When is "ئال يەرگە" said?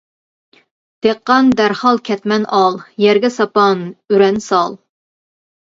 2.57-3.33